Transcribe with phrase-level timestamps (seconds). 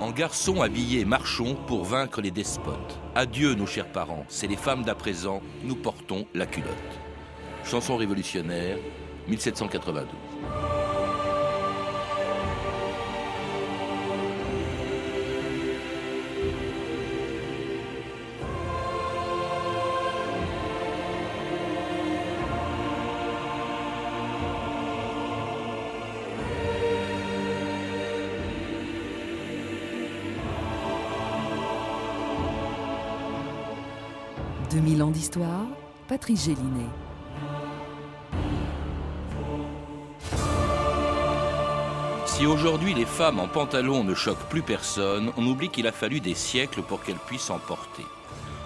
[0.00, 2.98] En garçon habillé, marchons pour vaincre les despotes.
[3.14, 6.70] Adieu nos chers parents, c'est les femmes d'à présent, nous portons la culotte.
[7.64, 8.78] Chanson révolutionnaire,
[9.28, 10.33] 1792.
[36.08, 36.88] Patrice Gélinet.
[42.26, 46.18] Si aujourd'hui les femmes en pantalon ne choquent plus personne, on oublie qu'il a fallu
[46.18, 48.04] des siècles pour qu'elles puissent en porter.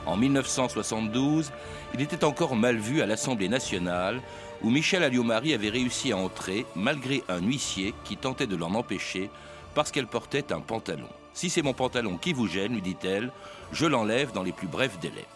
[0.07, 1.53] En 1972,
[1.93, 4.23] il était encore mal vu à l'Assemblée nationale
[4.63, 9.29] où Michel Alliot-Marie avait réussi à entrer malgré un huissier qui tentait de l'en empêcher
[9.75, 11.09] parce qu'elle portait un pantalon.
[11.35, 13.31] Si c'est mon pantalon qui vous gêne, lui dit-elle,
[13.71, 15.27] je l'enlève dans les plus brefs délais.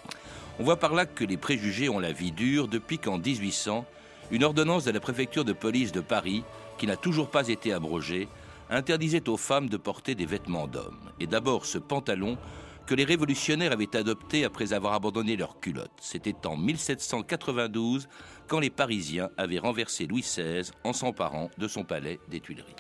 [0.63, 3.85] On voit par là que les préjugés ont la vie dure depuis qu'en 1800,
[4.31, 6.45] une ordonnance de la préfecture de police de Paris,
[6.79, 8.29] qui n'a toujours pas été abrogée,
[8.71, 11.11] interdisait aux femmes de porter des vêtements d'hommes.
[11.19, 12.39] Et d'abord ce pantalon
[12.87, 15.91] que les révolutionnaires avaient adopté après avoir abandonné leurs culottes.
[16.01, 18.09] C'était en 1792
[18.47, 22.77] quand les Parisiens avaient renversé Louis XVI en s'emparant de son palais des Tuileries.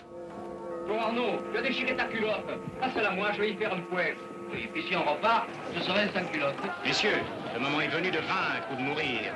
[0.86, 3.16] Bon Arnaud, ta culotte.
[3.16, 4.31] Moi, je vais y faire une.
[4.52, 6.56] Oui, puis si on repart, ce serait une culotte.
[6.84, 7.22] Messieurs,
[7.54, 9.32] le moment est venu de vaincre ou de mourir.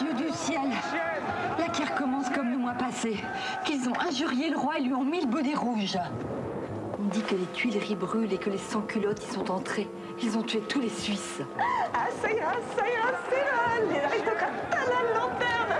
[0.00, 0.60] Dieu du ciel
[1.58, 3.16] La qui recommence comme le mois passé.
[3.64, 5.96] Qu'ils ont injurié le roi et lui ont mis le bonnet rouge.
[6.98, 9.88] On dit que les Tuileries brûlent et que les sans-culottes y sont entrés.
[10.20, 11.42] Ils ont tué tous les Suisses.
[11.94, 15.78] Ah, ça ira, ça ira, c'est là, les aristocrates à la lanterne.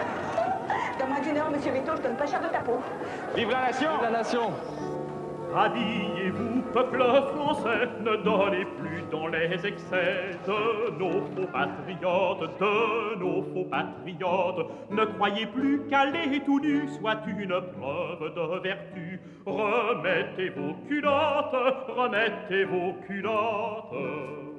[0.98, 2.80] Dans moins d'une heure, monsieur Vito, je donne pas cher de ta peau.
[3.34, 4.52] Vive la nation Vive la nation
[5.54, 7.02] Habillez-vous, peuple
[7.34, 14.66] français, ne donnez plus dans les excès de nos faux patriotes, de nos faux patriotes.
[14.90, 19.20] Ne croyez plus qu'aller tout nu soit une preuve de vertu.
[19.44, 24.51] Remettez vos culottes, remettez vos culottes.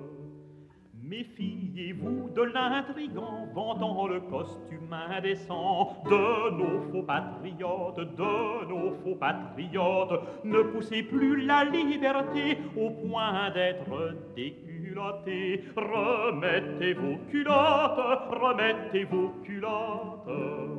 [1.13, 10.19] Méfiez-vous de l'intrigant vantant le costume indécent de nos faux patriotes, de nos faux patriotes.
[10.43, 15.63] Ne poussez plus la liberté au point d'être déculotté.
[15.77, 20.72] Remettez vos culottes, remettez vos culottes.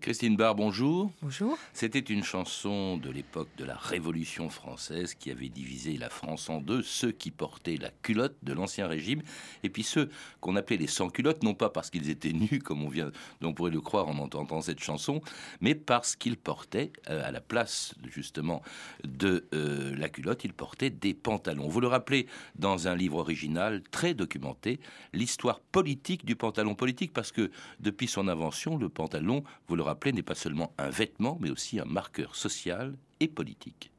[0.00, 1.12] Christine Barr, bonjour.
[1.22, 1.58] Bonjour.
[1.72, 6.60] C'était une chanson de l'époque de la Révolution française qui avait divisé la France en
[6.60, 9.22] deux, ceux qui portaient la culotte de l'Ancien Régime
[9.64, 10.08] et puis ceux
[10.40, 13.10] qu'on appelait les sans-culottes, non pas parce qu'ils étaient nus, comme on, vient,
[13.42, 15.20] on pourrait le croire en entendant cette chanson,
[15.60, 18.62] mais parce qu'ils portaient, euh, à la place justement
[19.04, 21.68] de euh, la culotte, ils portaient des pantalons.
[21.68, 24.80] Vous le rappelez dans un livre original très documenté,
[25.12, 30.12] l'histoire politique du pantalon politique, parce que depuis son invention, le pantalon, vous le rappelez,
[30.12, 33.90] n'est pas seulement un vêtement, mais aussi un marqueur social et politique.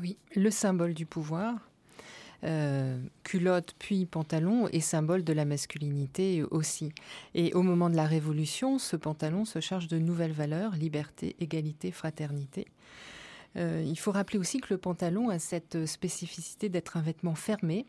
[0.00, 1.54] Oui, le symbole du pouvoir,
[2.44, 6.92] euh, culotte puis pantalon est symbole de la masculinité aussi.
[7.34, 11.90] Et au moment de la Révolution, ce pantalon se charge de nouvelles valeurs, liberté, égalité,
[11.90, 12.66] fraternité.
[13.56, 17.86] Euh, il faut rappeler aussi que le pantalon a cette spécificité d'être un vêtement fermé,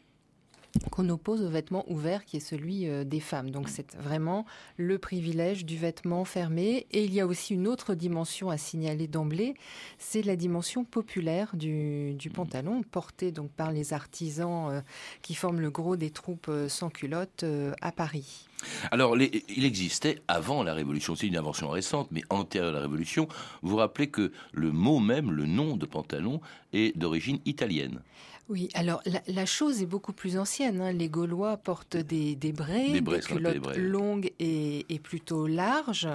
[0.92, 3.52] qu'on oppose au vêtement ouvert qui est celui euh, des femmes.
[3.52, 4.46] Donc c'est vraiment
[4.78, 6.88] le privilège du vêtement fermé.
[6.92, 9.56] Et il y a aussi une autre dimension à signaler d'emblée,
[9.98, 14.82] c'est la dimension populaire du, pantalon, porté donc par les artisans euh,
[15.22, 17.46] qui forment le gros des troupes euh, sans culottes
[17.82, 18.48] à Paris.
[18.92, 23.28] Alors, il existait avant la Révolution, c'est une invention récente, mais antérieure à la Révolution.
[23.62, 26.42] Vous rappelez que le mot même, le nom de pantalon,
[26.74, 28.02] est d'origine italienne.
[28.50, 30.82] Oui, alors la, la, chose est beaucoup plus ancienne.
[30.82, 30.94] Hein.
[30.94, 36.08] Les Gaulois portent des, des braies, des, braies, des culottes longues et, et, plutôt larges.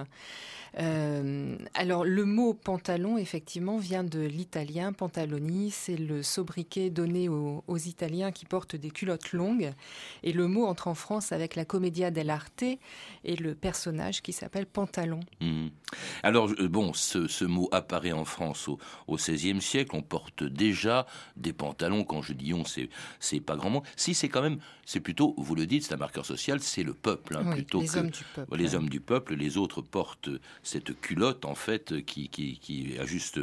[0.79, 5.71] Euh, alors le mot pantalon, effectivement, vient de l'italien pantaloni.
[5.71, 9.73] C'est le sobriquet donné aux, aux, Italiens qui portent des culottes longues.
[10.23, 12.65] Et le mot entre en France avec la commedia dell'arte
[13.25, 15.21] et le personnage qui s'appelle Pantalon.
[15.41, 15.69] Mmh.
[16.23, 19.95] Alors bon, ce, ce, mot apparaît en France au, au XVIe siècle.
[19.95, 22.05] On porte déjà des pantalons.
[22.05, 23.85] Quand je dis on, c'est pas grand monde.
[23.97, 26.61] Si c'est quand même, c'est plutôt, vous le dites, c'est un marqueur social.
[26.61, 29.35] C'est le peuple hein, oui, plutôt les que hommes du peuple, les hommes du peuple.
[29.35, 30.31] Les autres portent
[30.63, 33.41] cette culotte en fait qui, ajuste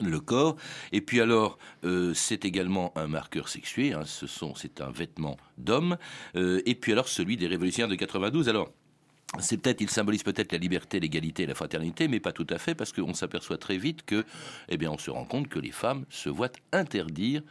[0.00, 0.56] le corps.
[0.92, 3.92] Et puis alors, euh, c'est également un marqueur sexué.
[3.92, 5.96] Hein, ce sont, c'est un vêtement d'homme.
[6.36, 8.48] Euh, et puis alors, celui des révolutionnaires de 92.
[8.48, 8.70] Alors.
[9.40, 12.74] C'est peut-être, il symbolise peut-être la liberté, l'égalité la fraternité, mais pas tout à fait,
[12.74, 14.24] parce qu'on s'aperçoit très vite que,
[14.70, 17.42] eh bien, on se rend compte que les femmes se voient interdire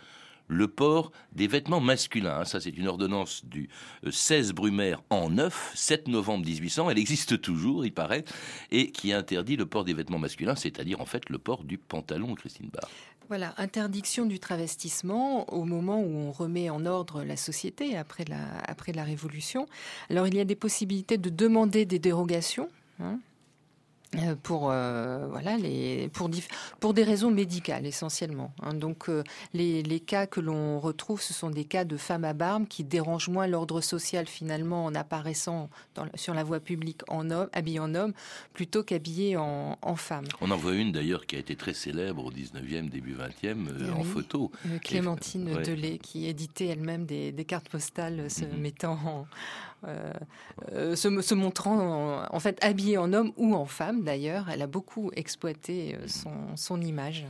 [0.48, 2.46] le port des vêtements masculins.
[2.46, 3.70] Ça, c'est une ordonnance du
[4.10, 6.90] 16 euh, Brumaire en 9, 7 novembre 1800.
[6.90, 8.24] Elle existe toujours, il paraît,
[8.72, 12.36] et qui interdit le port des vêtements masculins, c'est-à-dire en fait le port du pantalon,
[12.36, 12.90] Christine Barr.
[13.28, 18.40] Voilà, interdiction du travestissement au moment où on remet en ordre la société après la,
[18.66, 19.68] après la Révolution.
[20.10, 22.70] Alors il y a des possibilités de demander des dérogations.
[23.02, 23.20] Hein,
[24.44, 26.30] pour euh, voilà les pour
[26.80, 28.54] pour des raisons médicales essentiellement.
[28.62, 28.74] Hein.
[28.74, 29.24] Donc euh,
[29.54, 32.84] les, les, cas que l'on retrouve, ce sont des cas de femmes à barbe qui
[32.84, 37.80] dérangent moins l'ordre social finalement en apparaissant dans, sur la voie publique en homme, habillée
[37.80, 38.14] en homme,
[38.54, 40.26] plutôt qu'habillée en, en, femme.
[40.40, 44.04] On en voit une d'ailleurs qui a été très célèbre au 19e, début 20e en
[44.04, 44.52] photo.
[44.84, 48.58] Clémentine Delay qui éditait elle-même des, des, cartes postales se mhm.
[48.58, 49.28] mettant en,
[49.86, 50.12] euh,
[50.72, 54.50] euh, se, montrant en, fait habillée en homme ou en femme d'ailleurs.
[54.50, 56.08] Elle a beaucoup exploité euh,
[56.56, 57.26] son image.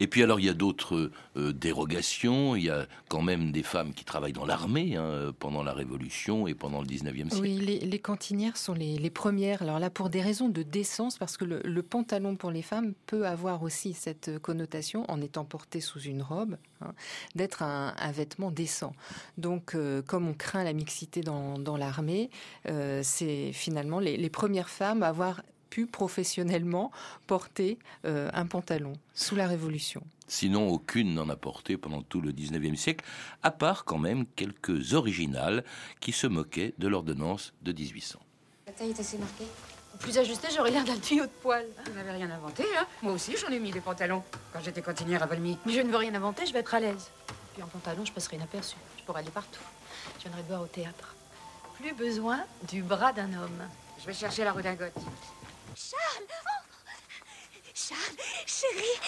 [0.00, 2.56] Et puis alors il y a d'autres euh, dérogations.
[2.56, 6.46] Il y a quand même des femmes qui travaillent dans l'armée hein, pendant la Révolution
[6.46, 7.40] et pendant le 19e siècle.
[7.40, 9.62] Oui, les, cantinières sont les, premières.
[9.62, 13.26] Alors là, pour des raisons de décence, parce que le, pantalon pour les femmes peut
[13.26, 16.92] avoir aussi cette connotation, en étant porté sous une robe, hein,
[17.34, 18.94] d'être un, vêtement décent.
[19.38, 22.30] Donc, euh, comme on craint la mixité dans, l'armée,
[22.68, 25.42] euh, c'est finalement les, les premières femmes à avoir
[25.76, 26.90] pu professionnellement
[27.26, 30.02] porter euh, un pantalon sous la Révolution.
[30.26, 33.04] Sinon, aucune n'en a porté pendant tout le 19e siècle,
[33.42, 35.64] à part quand même quelques originales
[36.00, 38.18] qui se moquaient de l'ordonnance de 1800.
[38.66, 39.44] La taille est assez marquée
[39.98, 41.64] plus ajusté, j'aurais l'air d'un tuyau de poil.
[41.86, 45.22] Vous n'avez rien inventé, hein Moi aussi, j'en ai mis des pantalons quand j'étais cantinière
[45.22, 45.56] à Valmy.
[45.64, 47.10] Mais je ne veux rien inventer, je vais être à l'aise.
[47.54, 48.76] Puis en pantalon, je passerai inaperçu.
[48.98, 49.62] Je pourrai aller partout.
[50.18, 51.14] Je viendrai de voir au théâtre.
[51.80, 53.62] Plus besoin du bras d'un homme.
[54.00, 54.92] Je vais chercher la redingote.
[55.76, 56.66] Charles oh
[57.74, 58.98] Charles, chérie,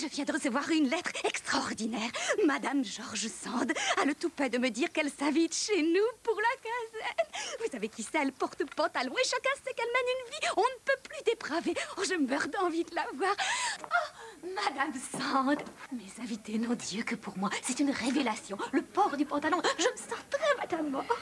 [0.00, 2.10] je viens de recevoir une lettre extraordinaire.
[2.46, 6.54] Madame Georges Sand a le toupet de me dire qu'elle s'invite chez nous pour la
[6.62, 7.58] quinzaine.
[7.58, 10.46] Vous savez qui c'est, elle porte pantalon et chacun sait qu'elle mène une vie.
[10.56, 11.74] On ne peut plus dépraver.
[11.96, 13.34] Oh, je meurs d'envie de la voir.
[13.82, 15.58] Oh, Madame Sand,
[15.90, 17.50] mes invités n'ont Dieu que pour moi.
[17.62, 18.56] C'est une révélation.
[18.70, 21.18] Le port du pantalon, je me sens très madame mort.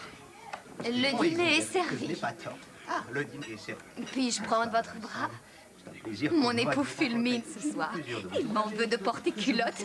[0.85, 2.15] Le dîner est servi.
[2.17, 2.35] pas
[2.89, 3.83] ah, le dîner est servi.
[4.13, 5.31] Puis-je prendre votre bras
[6.33, 7.93] Mon époux fulmine ce soir.
[8.39, 9.85] Il m'en veut de porter culotte.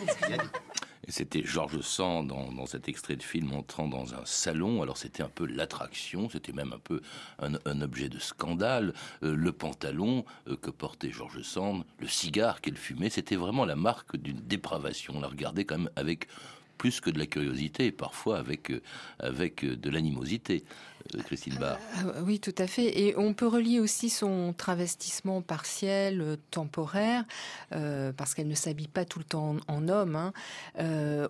[1.06, 4.82] Et c'était Georges Sand dans, cet extrait de film entrant dans un salon.
[4.82, 7.00] Alors c'était un peu l'attraction, c'était même un peu
[7.40, 8.94] un, objet de scandale.
[9.24, 13.74] Euh, le pantalon euh, que portait Georges Sand, le cigare qu'elle fumait, c'était vraiment la
[13.74, 15.14] marque d'une dépravation.
[15.16, 16.28] On la regardait quand même avec
[16.82, 18.80] plus que de la curiosité, et parfois avec, euh,
[19.20, 20.64] avec de l'animosité.
[21.14, 21.78] Euh, Christine Barr.
[22.04, 22.98] Euh, oui, tout à fait.
[23.00, 27.22] Et on peut relier aussi son travestissement partiel, euh, temporaire,
[28.16, 30.32] parce qu'elle ne s'habille pas tout le temps en, homme, hein,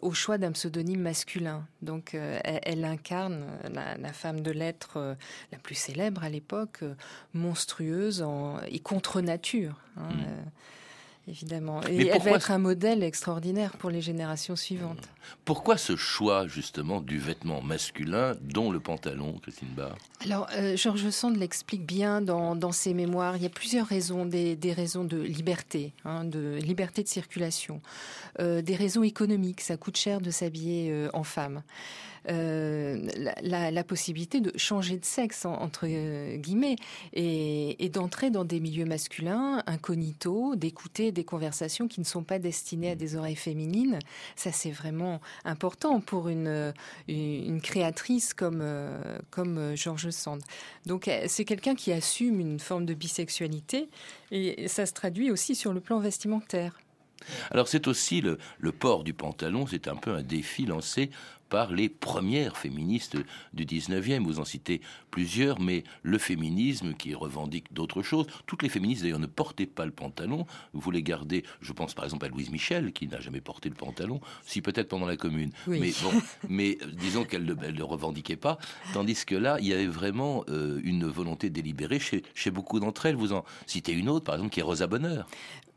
[0.00, 1.66] au choix d'un pseudonyme masculin.
[1.82, 5.16] Donc, elle, incarne la, femme de lettres
[5.52, 6.82] la plus célèbre à l'époque,
[7.34, 8.24] monstrueuse
[8.68, 9.76] et contre nature.
[9.98, 10.50] Hein, hmm
[11.28, 11.80] évidemment.
[11.88, 15.08] Et elle va être un modèle extraordinaire pour les générations suivantes.
[15.44, 21.10] Pourquoi ce choix justement du vêtement masculin, dont le pantalon, Christine Barr Alors, euh, Georges
[21.10, 23.36] Sand l'explique bien dans, ses mémoires.
[23.36, 27.80] Il y a plusieurs raisons, des, raisons de liberté, hein, de liberté de circulation,
[28.40, 29.60] euh, des raisons économiques.
[29.60, 31.62] Ça coûte cher de s'habiller euh, en femme.
[32.28, 33.08] Euh,
[33.42, 36.76] la, possibilité de changer de sexe, entre euh, guillemets,
[37.12, 42.90] et, d'entrer dans des milieux masculins, incognito, d'écouter des conversations qui ne sont pas destinées
[42.90, 43.98] à des oreilles féminines.
[44.36, 46.72] Ça, c'est vraiment important pour une,
[47.62, 50.42] créatrice comme, euh, comme Georges Sand.
[50.86, 53.88] Donc, c'est quelqu'un qui assume une forme de bisexualité,
[54.30, 56.78] et ça se traduit aussi sur le plan vestimentaire.
[57.50, 61.10] Alors c'est aussi le, le, port du pantalon, c'est un peu un défi lancé
[61.52, 63.18] par les premières féministes
[63.52, 64.24] du 19e.
[64.24, 64.80] Vous en citez
[65.10, 68.26] plusieurs, mais le féminisme qui revendique d'autres choses.
[68.46, 70.46] Toutes les féministes d'ailleurs ne portaient pas le pantalon.
[70.72, 73.74] Vous les gardez, je pense par exemple à Louise Michel qui n'a jamais porté le
[73.74, 75.50] pantalon, si peut-être pendant la Commune.
[75.66, 76.12] Mais bon,
[76.48, 78.56] mais euh, disons qu'elle ne le revendiquait pas.
[78.94, 83.04] Tandis que là, il y avait vraiment euh, une volonté délibérée chez, chez beaucoup d'entre
[83.04, 83.16] elles.
[83.16, 85.28] Vous en citez une autre, par exemple, qui est Rosa Bonheur.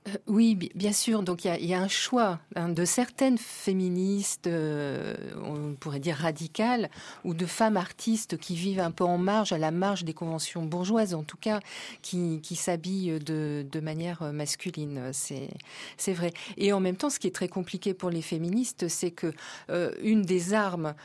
[0.07, 1.24] Euh, oui, bien sûr.
[1.24, 6.89] Donc il y, a un choix hein, de certaines féministes, euh, on pourrait dire radicales,
[7.24, 10.63] ou de femmes artistes qui vivent un peu en marge, à la marge des conventions
[10.63, 11.59] bourgeoises, en tout cas,
[12.01, 15.12] qui, s'habillent de, manière masculine.
[15.12, 16.33] C'est vrai.
[16.57, 19.33] Et en même temps, ce qui est très compliqué pour les féministes, c'est que
[19.69, 20.95] euh, une des armes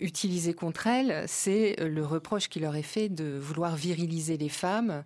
[0.00, 5.02] utilisées contre elles, c'est le reproche qui leur est fait de vouloir viriliser les femmes.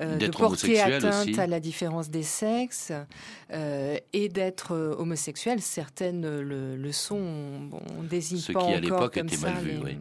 [0.00, 2.92] Euh, de porter atteinte à la différence des sexes
[3.52, 5.60] euh, et d'être euh, homosexuel.
[5.60, 9.78] Certaines le, le sont, bon, on désigne Ce pas qui à l'époque était mal vu,
[9.84, 9.98] oui.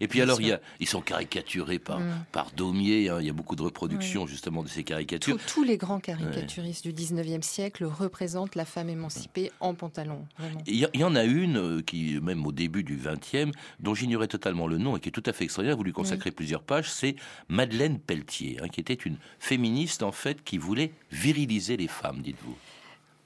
[0.00, 2.24] Et puis alors, il y a, ils sont caricaturés par, mm.
[2.32, 3.08] par Daumier.
[3.08, 3.18] Hein.
[3.20, 5.38] il y a beaucoup de reproductions justement de ces caricatures.
[5.46, 10.26] tous les grands caricaturistes du 19e siècle représentent la femme émancipée en pantalon.
[10.66, 14.66] Il y, en a une euh, qui, même au début du 20e, dont j'ignorais totalement
[14.66, 17.16] le nom et qui est tout à fait extraordinaire, vous lui consacrez plusieurs pages, c'est
[17.48, 22.56] Madeleine Pelletier, hein, qui était une féministe en fait qui voulait viriliser les femmes, dites-vous.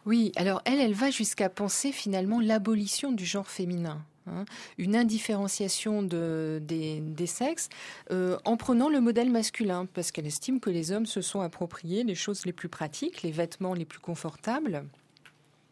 [0.07, 4.03] Oui, alors elle, elle va jusqu'à penser finalement l'abolition du genre féminin.
[4.29, 4.45] Hein,
[4.79, 7.69] une indifférenciation des, sexes
[8.11, 12.05] euh, en prenant le modèle masculin, parce qu'elle estime que les hommes se sont appropriés
[12.05, 14.85] les choses les plus pratiques, les vêtements les plus confortables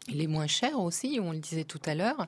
[0.09, 2.27] les moins chers aussi, on le disait tout à l'heure,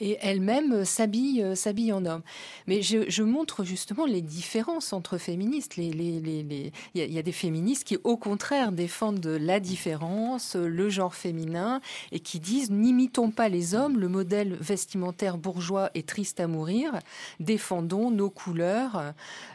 [0.00, 2.22] et elle-même s'habille, euh, s'habille en homme.
[2.66, 5.76] Mais je, montre justement les différences entre féministes.
[5.76, 11.80] Il y, a des féministes qui, au contraire, défendent la différence, le genre féminin,
[12.12, 16.92] et qui disent n'imitons pas les hommes, le modèle vestimentaire bourgeois est triste à mourir,
[17.40, 19.12] défendons nos couleurs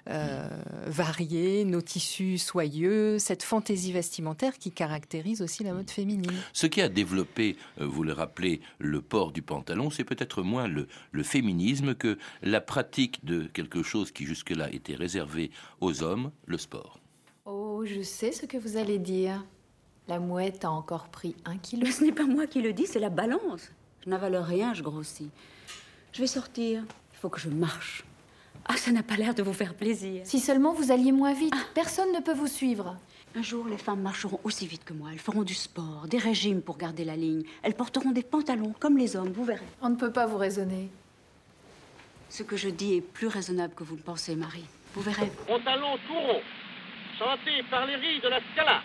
[0.09, 0.47] euh,
[0.85, 6.31] variées, nos tissus soyeux, cette fantaisie vestimentaire qui caractérise aussi la mode féminine.
[6.51, 10.67] Ce qui a développé euh, vous le rappelez, le port du pantalon, c'est peut-être moins
[10.67, 10.87] le,
[11.23, 16.99] féminisme que la pratique de quelque chose qui jusque-là était réservé aux hommes, le sport.
[17.45, 19.43] Oh, je sais ce que vous allez dire.
[20.07, 21.83] La mouette a encore pris un kilo.
[21.85, 23.71] Mais ce n'est pas moi qui le dis, c'est la balance.
[24.03, 25.29] Je n'avale rien, je grossis.
[26.11, 26.83] Je vais sortir.
[27.13, 28.03] Il faut que je marche.
[28.65, 30.21] Ah, ça n'a pas l'air de vous faire plaisir.
[30.25, 31.53] Si seulement vous alliez moins vite.
[31.55, 31.63] Ah.
[31.73, 32.97] Personne ne peut vous suivre.
[33.35, 35.09] Un jour, les femmes marcheront aussi vite que moi.
[35.11, 37.43] Elles feront du sport, des régimes pour garder la ligne.
[37.63, 39.65] Elles porteront des pantalons comme les hommes, vous verrez.
[39.81, 40.89] On ne peut pas vous raisonner.
[42.29, 44.65] Ce que je dis est plus raisonnable que vous le pensez, Marie.
[44.93, 45.31] Vous verrez.
[45.47, 46.41] Pantalon tout rond,
[47.17, 48.81] chanté par les rilles de la Scala.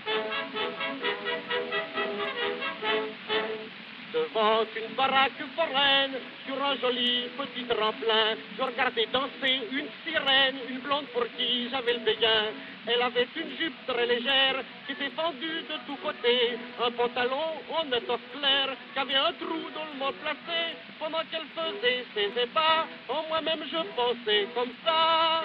[4.12, 10.78] Devant une baraque foraine, sur un joli petit tremplin, je regardais danser une sirène, une
[10.78, 12.46] blonde pour qui j'avais le dégain.
[12.86, 17.86] Elle avait une jupe très légère qui était fendue de tous côtés, un pantalon en
[17.94, 20.58] étoffe claire qui avait un trou dans le mot placé.
[20.98, 25.42] Pendant qu'elle faisait ses ébats, en moi-même je pensais comme ça.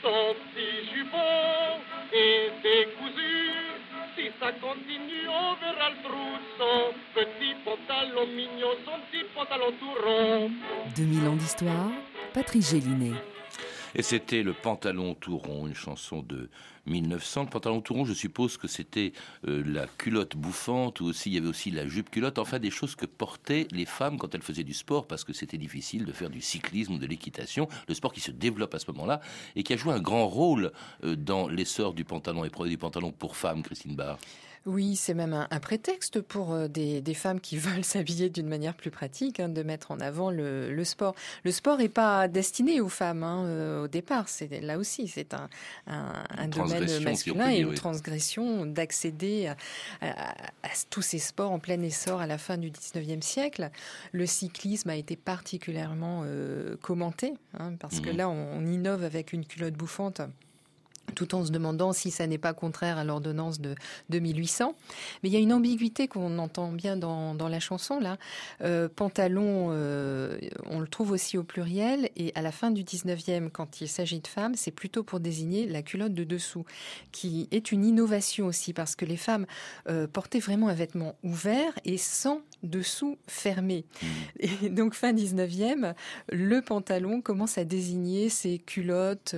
[0.00, 1.80] Son petit jupon
[2.12, 3.55] était cousu
[4.16, 6.28] si ça continue, on verra le trou.
[6.58, 10.50] Son petit pantalon mignon, son petit pantalon tout rond.
[10.96, 11.90] 2000 ans d'histoire,
[12.32, 13.12] Patrick Gélinet.
[13.98, 16.50] Et c'était le pantalon tout rond, une chanson de
[16.84, 17.44] 1900.
[17.44, 19.14] Le pantalon tout rond, je suppose que c'était
[19.48, 22.70] euh, la culotte bouffante, ou aussi il y avait aussi la jupe culotte, enfin des
[22.70, 26.12] choses que portaient les femmes quand elles faisaient du sport, parce que c'était difficile de
[26.12, 29.22] faire du cyclisme ou de l'équitation, le sport qui se développe à ce moment-là,
[29.56, 30.72] et qui a joué un grand rôle
[31.02, 34.18] euh, dans l'essor du pantalon et du pantalon pour femmes, Christine Barr.
[34.66, 38.90] Oui, c'est même un, prétexte pour euh, des, femmes qui veulent s'habiller d'une manière plus
[38.90, 41.14] pratique, hein, de mettre en avant le, sport.
[41.44, 44.28] Le sport n'est pas destiné aux femmes hein, euh, au départ.
[44.28, 45.48] C'est là aussi, c'est un,
[46.48, 49.52] domaine masculin et une transgression d'accéder
[50.00, 50.34] à,
[50.90, 53.70] tous ces sports en plein essor à la fin du 19e siècle.
[54.12, 58.16] Le cyclisme a été particulièrement euh, commenté hein, parce que mmh.
[58.16, 60.22] là, on innove avec une culotte bouffante
[61.16, 63.74] tout en se demandant si ça n'est pas contraire à l'ordonnance de,
[64.10, 64.76] 1800.
[65.22, 68.18] Mais il y a une ambiguïté qu'on entend bien dans, la chanson là.
[68.62, 73.50] Euh, pantalon, euh, on le trouve aussi au pluriel, et à la fin du 19e,
[73.50, 76.64] quand il s'agit de femmes, c'est plutôt pour désigner la culotte de dessous,
[77.12, 79.46] qui est une innovation aussi, parce que les femmes
[79.88, 83.86] euh, portaient vraiment un vêtement ouvert et sans dessous fermé.
[84.02, 84.06] Mmh.
[84.40, 85.94] Et donc fin 19e,
[86.30, 89.36] le pantalon commence à désigner ces culottes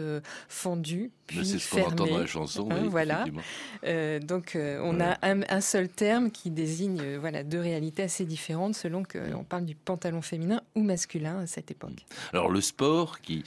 [0.49, 2.69] fendues c'est ce qu'on entend dans la chanson.
[2.71, 3.25] Hein, voilà.
[3.85, 8.25] Euh, donc euh, on a un, seul terme qui désigne euh, voilà deux réalités assez
[8.25, 12.07] différentes selon qu'on parle du pantalon féminin ou masculin à cette époque.
[12.33, 13.45] Alors le sport qui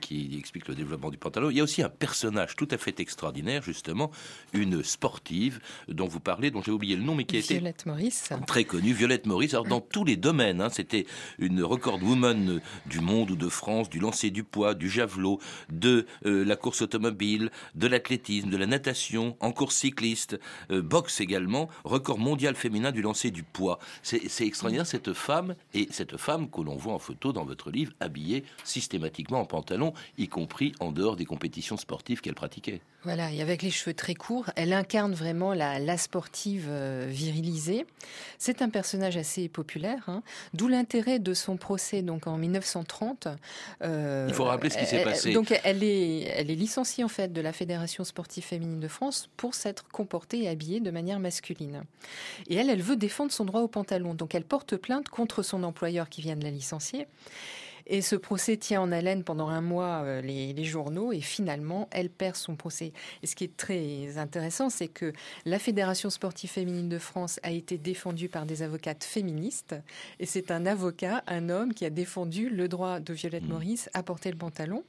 [0.00, 1.50] qui explique le développement du pantalon.
[1.50, 4.10] Il y a aussi un personnage tout à fait extraordinaire justement,
[4.52, 8.30] une sportive dont vous parlez, dont j'ai oublié le nom, mais qui été Violette Maurice.
[8.46, 9.54] Très connue, Violette Maurice.
[9.54, 11.06] Alors dans tous les domaines, hein, c'était
[11.38, 15.38] une record woman du monde ou de France, du lancer du poids, du javelot,
[15.70, 20.38] de la course automobile automobile, de l'athlétisme, de la natation, en course cycliste,
[20.70, 23.78] euh, boxe également, record mondial féminin du lancer du poids.
[24.02, 27.92] C'est extraordinaire cette femme, et cette femme que l'on voit en photo dans votre livre,
[28.00, 32.80] habillée systématiquement en pantalon, y compris en dehors des compétitions sportives qu'elle pratiquait.
[33.04, 37.84] Voilà, et avec les cheveux très courts, elle incarne vraiment la, la sportive euh, virilisée.
[38.38, 40.22] C'est un personnage assez populaire, hein,
[40.54, 43.26] d'où l'intérêt de son procès donc en 1930.
[43.82, 45.32] Euh, Il faut rappeler ce qui s'est passé.
[45.32, 49.28] Donc elle est, elle est licenciée en fait de la Fédération sportive féminine de France
[49.36, 51.84] pour s'être comportée et habillée de manière masculine.
[52.48, 55.62] Et elle, elle veut défendre son droit au pantalon, donc elle porte plainte contre son
[55.62, 57.06] employeur qui vient de la licencier.
[57.86, 62.10] Et ce procès tient en haleine pendant un mois euh, les, journaux et finalement, elle
[62.10, 62.92] perd son procès.
[63.22, 65.12] Et ce qui est très intéressant, c'est que
[65.44, 69.74] la Fédération sportive féminine de France a été défendue par des avocates féministes.
[70.20, 73.48] Et c'est un avocat, un homme, qui a défendu le droit de Violette mmh.
[73.48, 74.84] Maurice à porter le pantalon.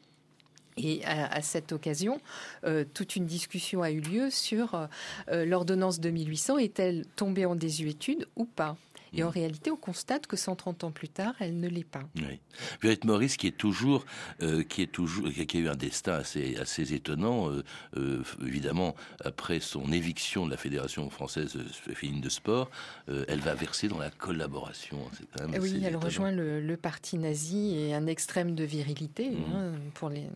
[0.77, 2.20] Et à, cette occasion,
[2.65, 4.88] euh, toute une discussion a eu lieu sur
[5.30, 8.75] euh, l'ordonnance de 1800 est-elle tombée en désuétude ou pas?
[9.15, 12.03] Et en réalité, on constate que 130 ans plus tard, elle ne l'est pas.
[12.15, 12.39] Oui.
[12.82, 14.06] Violette Maurice, qui est toujours,
[14.42, 17.63] euh, qui est toujours, qui a eu un destin assez, assez étonnant, euh,
[17.98, 21.58] euh, évidemment, après son éviction de la Fédération française
[21.94, 22.70] féminine de sport,
[23.08, 25.00] elle va verser dans la collaboration.
[25.38, 29.56] Quand même oui, elle rejoint le, parti nazi et un extrême de virilité mmh.
[29.56, 30.27] hein, pour les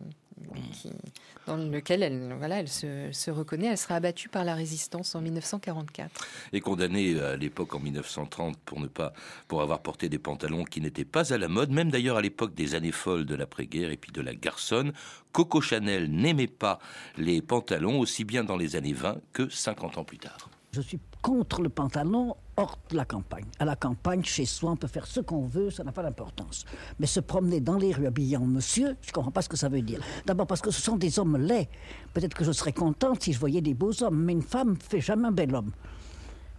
[1.46, 3.68] dans lequel elle, voilà, elle se, reconnaît.
[3.68, 6.26] Elle sera abattue par la résistance en 1944.
[6.52, 9.12] Et condamnée à l'époque en 1930 pour ne pas,
[9.46, 12.54] pour avoir porté des pantalons qui n'étaient pas à la mode, même d'ailleurs à l'époque
[12.54, 14.92] des années folles de l'après-guerre et puis de la garçonne.
[15.32, 16.78] Coco Chanel n'aimait pas
[17.16, 20.50] les pantalons aussi bien dans les années 20 que 50 ans plus tard.
[20.78, 23.46] Je suis contre le pantalon hors de la campagne.
[23.58, 26.66] À la campagne, chez soi, on peut faire ce qu'on veut, ça n'a pas d'importance.
[27.00, 29.56] Mais se promener dans les rues habillé en monsieur, je ne comprends pas ce que
[29.56, 30.00] ça veut dire.
[30.24, 31.68] D'abord parce que ce sont des hommes laids.
[32.14, 35.00] Peut-être que je serais contente si je voyais des beaux hommes, mais une femme fait
[35.00, 35.72] jamais un bel homme.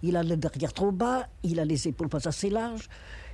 [0.03, 2.89] Il a le derrière trop bas, il a les épaules pas assez larges.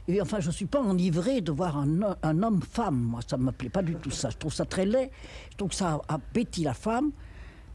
[0.07, 2.99] Et enfin, je ne suis pas enivrée de voir un, un homme-femme.
[3.01, 4.29] Moi, ça ne me plaît pas du tout ça.
[4.29, 5.09] Je trouve ça très laid.
[5.49, 7.11] Je trouve que ça appétit la femme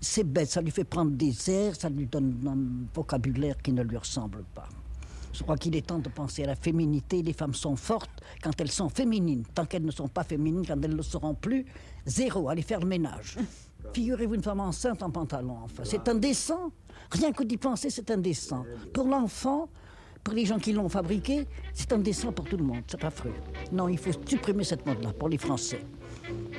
[0.00, 3.82] c'est bête, ça lui fait prendre des airs, ça lui donne un vocabulaire qui ne
[3.82, 4.68] lui ressemble pas.
[5.32, 7.22] Je crois qu'il est temps de penser à la féminité.
[7.22, 8.10] Les femmes sont fortes
[8.42, 9.44] quand elles sont féminines.
[9.54, 11.66] Tant qu'elles ne sont pas féminines, quand elles ne le seront plus,
[12.04, 13.36] zéro, allez faire le ménage.
[13.94, 15.84] Figurez-vous une femme enceinte en pantalon, enfin.
[15.84, 16.72] C'est indécent.
[17.12, 18.64] Rien que d'y penser, c'est indécent.
[18.92, 19.68] Pour l'enfant,
[20.22, 22.82] pour les gens qui l'ont fabriqué, c'est indécent pour tout le monde.
[22.86, 23.32] C'est affreux.
[23.72, 25.84] Non, il faut supprimer cette mode-là pour les Français.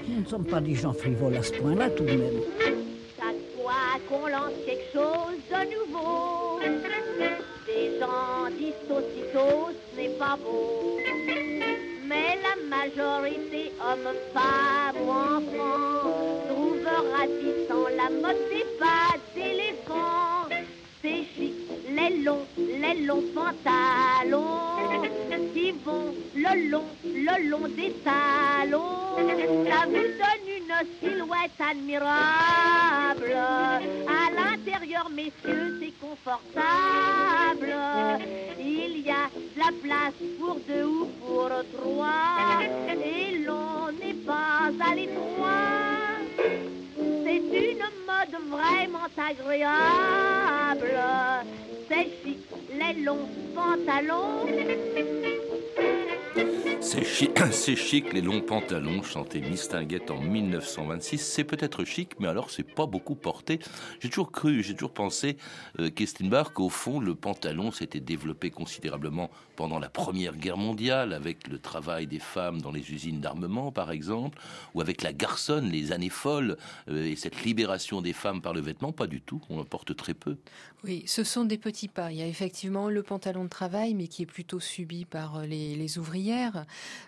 [0.07, 2.70] Nous ne sommes pas des gens frivoles à ce point-là, tout de même
[4.07, 6.59] qu'on lance quelque chose de nouveau.
[7.67, 10.97] Des gens disent aussitôt ce n'est pas beau.
[12.07, 16.85] Mais la majorité, hommes, femmes ou enfants, trouve
[17.15, 20.50] ravissant la mode des pas d'éléphant.
[21.03, 21.55] C'est chic,
[21.89, 24.91] les longs, les longs pantalons
[25.53, 29.17] qui vont le long, le long des talons.
[29.67, 33.33] Ça vous donne une silhouette admirable.
[33.33, 37.73] À l'intérieur, messieurs, c'est confortable.
[38.59, 42.61] Il y a de la place pour deux ou pour trois.
[42.89, 46.19] Et l'on n'est pas à l'étroit.
[47.23, 50.99] C'est une vraiment agréable.
[51.89, 54.45] C'est chic, les longs pantalons.
[56.81, 61.19] C'est chic, les longs pantalons, chanté Mistinguette en 1926.
[61.19, 63.59] C'est peut-être chic, mais alors c'est pas beaucoup porté.
[63.99, 65.37] J'ai toujours cru, j'ai toujours pensé,
[65.79, 65.89] euh,
[66.53, 72.07] qu'au fond, le pantalon s'était développé considérablement pendant la Première Guerre mondiale, avec le travail
[72.07, 74.39] des femmes dans les usines d'armement, par exemple,
[74.73, 76.57] ou avec la garçonne, les années folles,
[76.89, 78.91] euh, et cette libération des femmes par le vêtement.
[78.91, 80.37] Pas du tout, on en porte très peu.
[80.83, 82.11] Oui, ce sont des petits pas.
[82.11, 85.45] Il y a effectivement le pantalon de travail, mais qui est plutôt subi par euh,
[85.45, 85.99] les,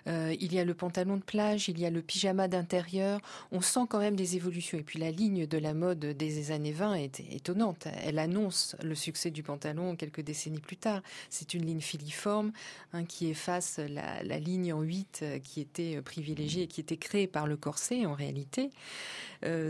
[0.08, 3.20] Euh, il y a le pantalon de plage, il y a le pyjama d'intérieur.
[3.52, 4.78] On sent quand même des évolutions.
[4.78, 7.88] Et puis la ligne de la mode des années 20 est étonnante.
[8.04, 11.02] Elle annonce le succès du pantalon quelques décennies plus tard.
[11.30, 12.52] C'est une ligne filiforme
[12.94, 17.28] hein, qui efface la, ligne en 8 euh, qui était privilégiée et qui était créée
[17.28, 18.70] par le corset en réalité.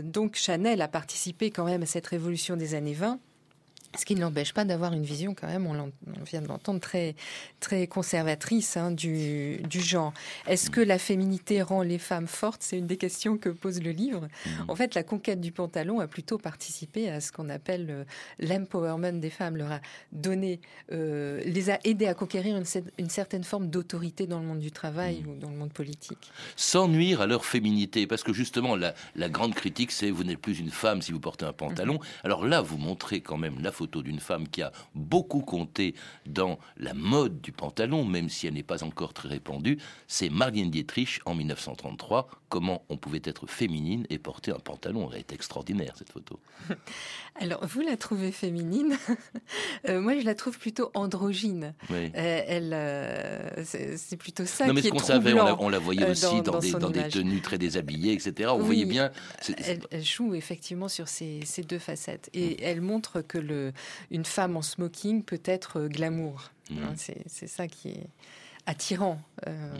[0.02, 3.18] donc Chanel a participé quand même à cette révolution des années 20
[3.96, 5.92] Ce qui ne l'empêche pas d'avoir une vision quand même, on,
[6.24, 7.14] vient de l'entendre, très,
[7.60, 10.12] très conservatrice hein, du, du, genre.
[10.46, 12.62] Est-ce que la féminité rend les femmes fortes?
[12.62, 14.28] C'est une des questions que pose le livre.
[14.46, 14.50] Mmh.
[14.68, 18.04] En fait, la conquête du pantalon a plutôt participé à ce qu'on appelle euh,
[18.40, 19.80] l'empowerment des femmes, leur a
[20.12, 20.60] donné,
[20.92, 22.64] euh, les a aidés à conquérir une,
[22.98, 25.28] une certaine forme d'autorité dans le monde du travail mmh.
[25.28, 26.32] ou dans le monde politique.
[26.56, 30.40] Sans nuire à leur féminité, parce que justement, la, la grande critique, c'est vous n'êtes
[30.40, 31.94] plus une femme si vous portez un pantalon.
[31.94, 32.24] Mmh.
[32.24, 35.94] Alors là, vous montrez quand même la photo d'une femme qui a beaucoup compté
[36.26, 40.70] dans la mode du pantalon, même si elle n'est pas encore très répandue, c'est Marlène
[40.70, 42.28] Dietrich en 1933.
[42.54, 46.38] Comment on pouvait être féminine et porter un pantalon Elle est extraordinaire cette photo.
[47.34, 48.96] Alors vous la trouvez féminine,
[49.88, 51.74] euh, moi je la trouve plutôt androgyne.
[51.90, 56.08] Euh, elle, euh, c'est plutôt ça non, mais qui ce qu'on savait, on la, voyait
[56.08, 58.50] aussi dans, des, dans des, tenues très déshabillées, etc.
[58.52, 59.10] On voyait bien.
[59.90, 63.72] Elle, joue effectivement sur ces, ces deux facettes et elle montre que le,
[64.12, 66.52] une femme en smoking peut être glamour.
[66.70, 66.76] Mmh.
[66.84, 66.94] Hein,
[67.26, 68.06] c'est ça qui est
[68.66, 69.20] attirant.
[69.48, 69.76] Euh.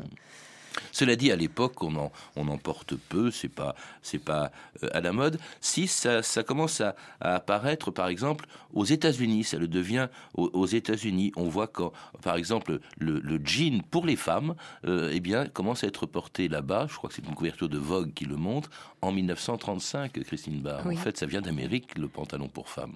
[0.93, 4.51] Cela dit, à l'époque, on en, on en porte peu, c'est pas, c'est pas
[4.83, 5.39] euh, à la mode.
[5.61, 11.33] Si ça, ça commence à, apparaître, par exemple, aux États-Unis, ça le devient aux, États-Unis.
[11.37, 14.55] On voit quand, par exemple, le, jean pour les femmes,
[14.87, 16.87] eh bien, commence à être porté là-bas.
[16.91, 20.87] Je crois que c'est une couverture de Vogue qui le montre en 1935, Christine Barr.
[20.87, 22.95] En fait, ça vient d'Amérique, le pantalon pour femmes.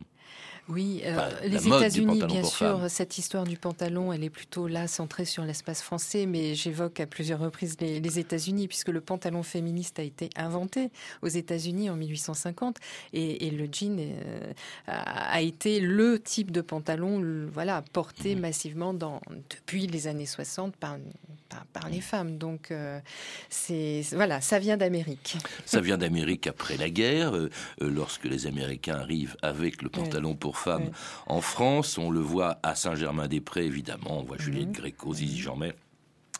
[0.69, 5.25] Oui, euh, les États-Unis, bien sûr, cette histoire du pantalon, elle est plutôt là centrée
[5.25, 10.03] sur l'espace français, mais j'évoque à plusieurs reprises les, États-Unis, puisque le pantalon féministe a
[10.03, 10.91] été inventé
[11.23, 12.77] aux États-Unis en 1850,
[13.15, 14.53] et, le jean euh,
[14.87, 18.41] a, été le type de pantalon, voilà, porté mmh.
[18.41, 20.99] massivement dans, depuis les années 60 par,
[21.73, 22.39] par, les femmes.
[22.39, 23.01] Donc, euh,
[23.49, 25.37] c'est voilà, ça vient d'Amérique.
[25.65, 27.33] Ça vient d'Amérique après la guerre,
[27.81, 30.91] lorsque les Américains arrivent avec le pantalon pour femmes
[31.27, 31.99] en France.
[31.99, 34.21] On le voit à Saint-Germain-des-Prés, évidemment.
[34.21, 34.73] On voit Juliette mhm.
[34.73, 35.73] Gréco, Zizi Jean-Mer.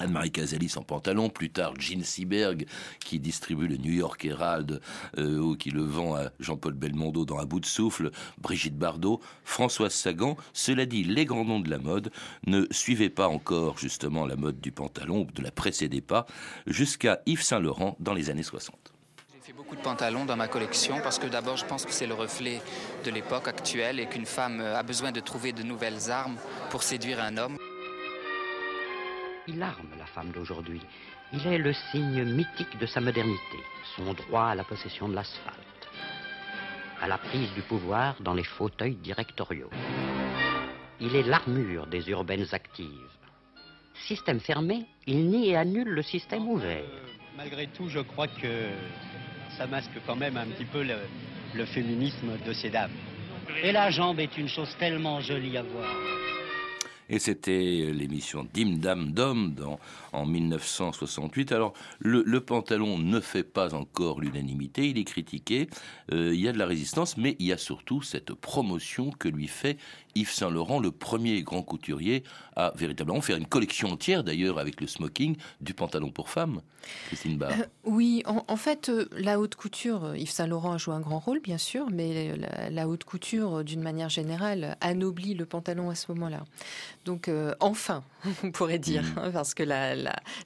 [0.01, 2.67] Anne-Marie Casalis en pantalon, plus tard Jean Seberg
[3.01, 4.81] qui distribue le New York Herald
[5.19, 9.21] euh, ou qui le vend à Jean-Paul Belmondo dans Un bout de souffle, Brigitte Bardot,
[9.45, 10.37] Françoise Sagan.
[10.53, 12.13] Cela dit, les grands noms de la mode
[12.47, 16.27] ne suivaient pas encore justement la mode du pantalon, ou ne la précédaient pas,
[16.67, 18.93] jusqu'à Yves Saint-Laurent dans les années 60
[19.57, 22.61] beaucoup de pantalons dans ma collection parce que d'abord je pense que c'est le reflet
[23.05, 26.37] de l'époque actuelle et qu'une femme a besoin de trouver de nouvelles armes
[26.71, 27.57] pour séduire un homme.
[29.51, 30.83] Il arme la femme d'aujourd'hui.
[31.33, 33.59] Il est le signe mythique de sa modernité,
[33.97, 35.89] son droit à la possession de l'asphalte,
[37.01, 39.71] à la prise du pouvoir dans les fauteuils directoriaux.
[41.01, 43.11] Il est l'armure des urbaines actives.
[44.07, 46.85] Système fermé, il nie et annule le système ouvert.
[47.35, 48.69] malgré tout, je crois que
[49.57, 52.93] ça masque quand même un petit peu le, féminisme de ces dames.
[53.63, 55.89] Et la jambe est une chose tellement jolie à voir.
[57.11, 59.55] Et c'était l'émission Dim Dam Dom
[60.13, 61.53] en 1968.
[61.53, 65.69] Alors, le, pantalon ne fait pas encore l'unanimité, il est critiqué,
[66.13, 69.29] euh, il y a de la résistance, mais il y a surtout cette promotion que
[69.29, 69.77] lui fait
[70.15, 72.25] Yves Saint Laurent, le premier grand couturier
[72.57, 76.61] à véritablement faire une collection entière, d'ailleurs, avec le smoking, du pantalon pour femme.
[77.07, 77.53] Christine Barr.
[77.53, 81.19] Euh, oui, en, fait, euh, la haute couture, Yves Saint Laurent a joué un grand
[81.19, 82.35] rôle, bien sûr, mais
[82.71, 86.45] la, haute couture, d'une manière générale, anoblit le pantalon à ce moment-là.
[87.05, 88.03] Donc, enfin,
[88.43, 89.19] on pourrait dire, mm.
[89.19, 89.95] hein, parce que la,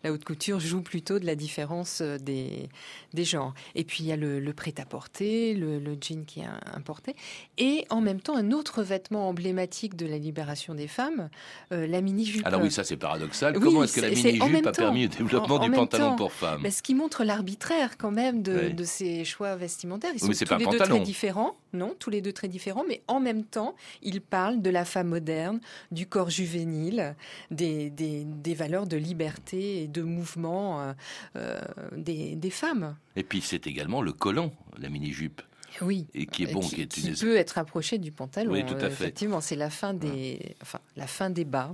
[0.07, 2.69] haute couture joue plutôt de la différence des,
[3.15, 3.55] des genres.
[3.75, 7.17] Et puis, il y a le, prêt-à-porter, le, le jean qui est importé,
[7.59, 11.29] et en même temps, un autre vêtement emblématique de la libération des femmes,
[11.73, 12.47] euh, la mini-jupe.
[12.47, 13.59] Alors oui, ça c'est paradoxal.
[13.59, 16.95] Comment est-ce que la mini-jupe a permis le développement du pantalon pour femmes Ce qui
[16.95, 20.11] montre l'arbitraire quand même de, ces choix vestimentaires.
[20.15, 23.21] Ils sont tous les deux très différents, non Tous les deux très différents, mais en
[23.21, 27.15] même temps, ils parlent de la femme moderne, du corps juvénile,
[27.51, 30.93] des, des, valeurs de liberté et de mouvement euh,
[31.37, 31.61] euh,
[31.97, 32.97] des, des femmes.
[33.17, 35.43] Et puis c'est également le collant, la mini-jupe.
[35.81, 36.07] Oui.
[36.15, 37.15] Et qui est bon, qui, est une...
[37.15, 38.53] peut être approché du pantalon.
[38.53, 39.05] Oui, tout à fait.
[39.05, 41.73] Effectivement, c'est la fin des, enfin, la fin des bas.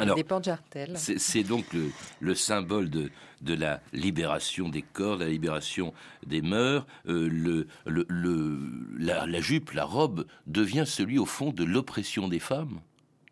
[0.00, 0.96] Euh, des jartelles.
[0.96, 1.64] C'est donc
[2.20, 3.10] le, symbole de,
[3.42, 5.94] de, la libération des corps, de la libération
[6.26, 6.84] des mœurs.
[7.06, 8.58] Euh, le, le,
[8.98, 12.80] la, la, jupe, la robe devient celui au fond de l'oppression des femmes.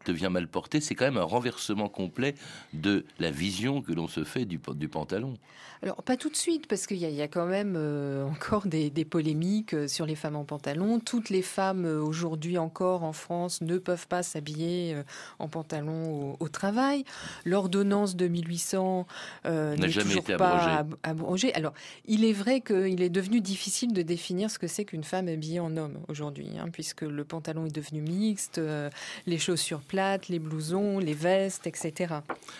[0.06, 2.34] Devient mal porté, c'est quand même un renversement complet
[2.72, 5.34] de la vision que l'on se fait du, du pantalon.
[5.82, 8.88] Alors, pas tout de suite, parce qu'il y, y, a quand même euh, encore des,
[8.88, 11.00] des, polémiques euh, sur les femmes en pantalon.
[11.00, 14.96] Toutes les femmes, euh, aujourd'hui encore en France, ne peuvent pas s'habiller
[15.38, 17.04] en pantalon au, au travail.
[17.44, 19.06] L'ordonnance de 1800
[19.46, 20.96] euh, n'est toujours été pas abrogée.
[21.02, 21.54] abrogée.
[21.54, 21.72] Alors,
[22.06, 25.60] il est vrai qu'il est devenu difficile de définir ce que c'est qu'une femme habillée
[25.60, 28.90] en homme aujourd'hui, hein, puisque le pantalon est devenu mixte, euh,
[29.26, 29.95] les chaussures plates,
[30.28, 32.14] les blousons, les vestes, etc.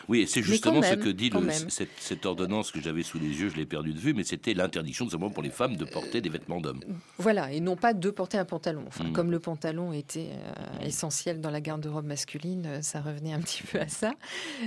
[0.09, 3.19] Oui, et c'est justement même, ce que dit le, cette, cette, ordonnance que j'avais sous
[3.19, 5.85] les yeux, je l'ai perdu de vue, mais c'était l'interdiction simplement pour les femmes de
[5.85, 6.81] porter des vêtements d'hommes.
[7.19, 8.85] Voilà, et non pas de porter un pantalon.
[8.87, 9.13] Enfin, mmh.
[9.13, 13.63] Comme le pantalon était euh, essentiel dans la garde-robe masculine, euh, ça revenait un petit
[13.63, 14.13] peu à ça.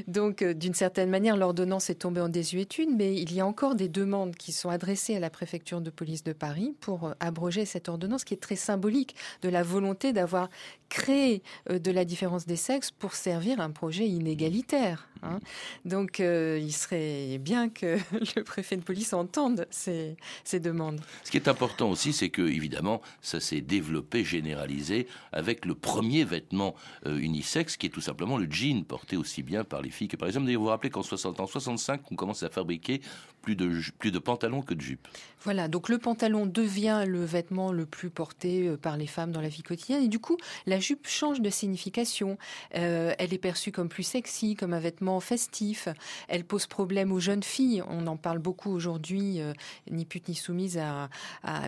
[0.07, 3.75] Donc, euh, d'une certaine manière, l'ordonnance est tombée en désuétude, mais il y a encore
[3.75, 7.65] des demandes qui sont adressées à la préfecture de police de Paris pour euh, abroger
[7.65, 10.49] cette ordonnance qui est très symbolique de la volonté d'avoir
[10.89, 15.07] créé euh, de la différence des sexes pour servir un projet inégalitaire.
[15.23, 15.39] Hein.
[15.85, 17.97] Donc, euh, il serait bien que
[18.35, 21.01] le préfet de police entende ces, ces demandes.
[21.23, 26.23] Ce qui est important aussi, c'est que, évidemment, ça s'est développé, généralisé avec le premier
[26.23, 30.07] vêtement euh, unisexe, qui est tout simplement le jean, porté aussi bien par les filles
[30.07, 30.45] que par les hommes.
[30.45, 33.01] D'ailleurs, vous vous rappelez qu'en 60, en 65, on commence à fabriquer
[33.41, 35.07] plus de, plus de pantalons que de jupes.
[35.41, 39.41] Voilà, donc le pantalon devient le vêtement le plus porté euh, par les femmes dans
[39.41, 40.03] la vie quotidienne.
[40.03, 42.37] Et du coup, la jupe change de signification.
[42.75, 45.87] Euh, elle est perçue comme plus sexy, comme un vêtement festif.
[46.27, 47.83] Elle pose problème aux jeunes filles.
[47.87, 49.41] On en parle beaucoup aujourd'hui.
[49.41, 49.53] Euh,
[49.89, 51.09] ni pute ni soumise a,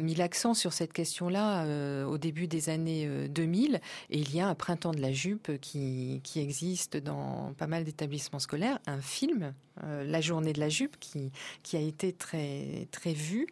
[0.01, 3.81] mis l'accent sur cette question-là euh, au début des années 2000.
[4.09, 8.39] Et il y a un printemps de la jupe qui, existe dans pas mal d'établissements
[8.39, 8.79] scolaires.
[8.87, 9.53] Un film,
[9.83, 11.31] La journée de la jupe, qui,
[11.73, 13.47] a été très, très vu.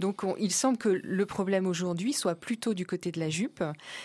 [0.00, 3.62] Donc on, il semble que le problème aujourd'hui soit plutôt du côté de la jupe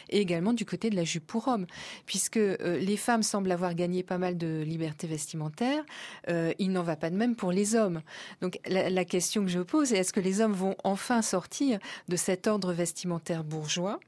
[0.10, 1.65] et également du côté de la jupe pour hommes,
[2.05, 5.83] puisque euh, les femmes semblent avoir gagné pas mal de liberté vestimentaire.
[6.29, 8.01] Euh, il n'en va pas de même pour les hommes.
[8.41, 11.79] Donc la, la question que je pose est est-ce que les hommes vont enfin sortir
[12.07, 13.99] de cet ordre vestimentaire bourgeois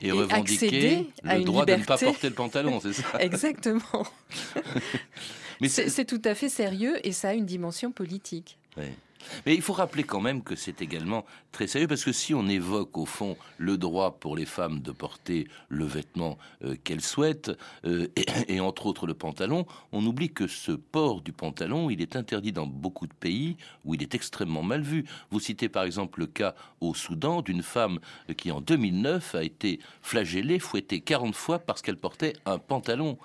[0.00, 1.72] et, et revendiquer le droit liberté.
[1.72, 4.06] de ne pas porter le pantalon, c'est ça Exactement.
[5.66, 8.58] c'est tout à fait sérieux et ça a une dimension politique.
[8.76, 8.86] Oui.
[9.46, 12.48] Mais il faut rappeler quand même que c'est également très sérieux parce que si on
[12.48, 17.52] évoque au fond le droit pour les femmes de porter le vêtement euh, qu'elles souhaitent
[17.84, 22.00] euh, et, et, entre autres le pantalon, on oublie que ce port du pantalon, il
[22.00, 25.04] est interdit dans beaucoup de pays où il est extrêmement mal vu.
[25.30, 27.98] Vous citez par exemple le cas au Soudan d'une femme
[28.36, 33.18] qui en 2009 a été flagellée, fouettée 40 fois parce qu'elle portait un pantalon.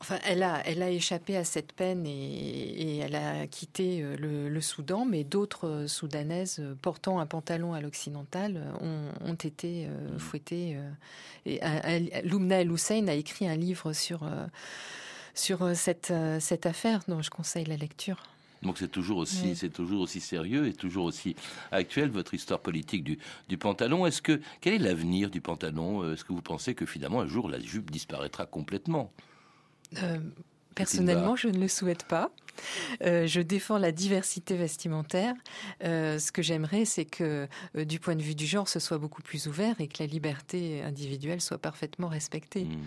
[0.00, 4.16] Enfin, elle a, elle a échappé à cette peine et, et elle a quitté euh,
[4.16, 9.34] le, le Soudan, mais d'autres euh, Soudanaises euh, portant un pantalon à l'occidental ont, ont,
[9.34, 10.78] été euh, fouettées.
[11.46, 11.60] Et
[12.22, 14.20] Lumna El Hussein a écrit un livre sur,
[15.34, 18.22] sur cette, cette affaire dont je conseille la lecture.
[18.62, 19.56] Donc c'est toujours aussi oui.
[19.56, 21.36] c'est toujours aussi sérieux et toujours aussi
[21.70, 24.04] actuel votre histoire politique du, du pantalon.
[24.04, 26.12] Est-ce que quel est l'avenir du pantalon?
[26.12, 29.12] Est-ce que vous pensez que finalement un jour la jupe disparaîtra complètement?
[30.02, 30.18] Euh,
[30.74, 32.30] personnellement, je ne le souhaite pas.
[33.02, 35.34] Euh, je défends la diversité vestimentaire.
[35.84, 38.98] Euh, ce que j'aimerais, c'est que euh, du point de vue du genre, ce soit
[38.98, 42.64] beaucoup plus ouvert et que la liberté individuelle soit parfaitement respectée.
[42.64, 42.78] Mmh.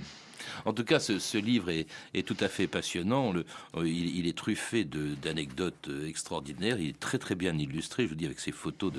[0.66, 1.88] En tout cas, ce, livre est,
[2.24, 3.32] tout à fait passionnant.
[3.32, 3.46] Le,
[3.84, 6.80] il, est truffé d'anecdotes extraordinaires.
[6.80, 8.92] Il est très très bien illustré, je vous dis, avec ses photos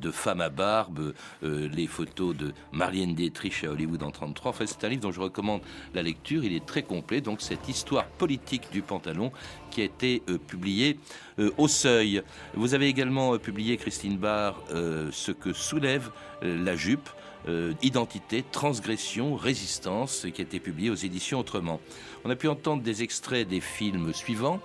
[0.00, 4.50] de, femmes à barbe, euh, les photos de Marlène Dietrich à Hollywood en 33.
[4.50, 5.60] Enfin, c'est un livre dont je recommande
[5.94, 6.44] la lecture.
[6.44, 7.20] Il est très complet.
[7.20, 9.32] Donc, cette histoire politique du pantalon
[9.70, 10.98] qui a été euh, publié
[11.38, 12.22] euh, au seuil.
[12.54, 16.10] Vous avez également euh, publié, Christine Barr, euh, ce que soulève
[16.42, 17.08] euh, la jupe.
[17.48, 21.80] Euh, identité, transgression, résistance, qui a été publié aux éditions Autrement.
[22.24, 24.58] On a pu entendre des extraits des films suivants.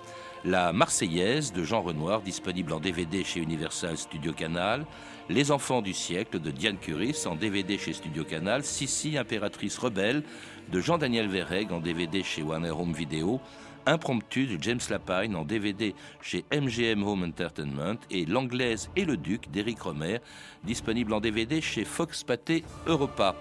[0.43, 4.87] La Marseillaise de Jean Renoir, disponible en DVD chez Universal Studio Canal.
[5.29, 8.63] Les Enfants du siècle de Diane Curis en DVD chez Studio Canal.
[8.63, 10.23] Sissi, impératrice rebelle
[10.71, 13.39] de Jean-Daniel Verreg en DVD chez Warner Home Video.
[13.85, 19.49] Impromptu de James Lapine en DVD chez MGM Home Entertainment et L'Anglaise et le Duc
[19.51, 20.19] d'Éric Romer,
[20.63, 23.35] disponible en DVD chez Fox Pathé Europa.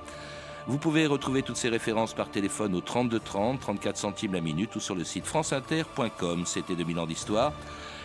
[0.66, 4.76] Vous pouvez retrouver toutes ces références par téléphone au 32 30, 34 centimes la minute
[4.76, 6.44] ou sur le site franceinter.com.
[6.46, 7.52] C'était 2000 ans d'histoire.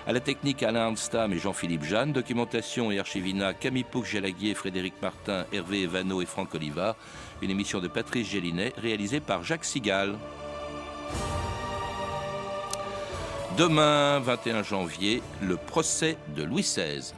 [0.07, 2.13] À la technique, Alain Arnstam et Jean-Philippe Jeanne.
[2.13, 6.95] Documentation et archivina, Camille Pouc, Jalaguier, Frédéric Martin, Hervé Evano et Franck Oliva.
[7.41, 10.15] Une émission de Patrice Gélinet réalisée par Jacques Sigal.
[13.57, 17.13] Demain, 21 janvier, le procès de Louis XVI.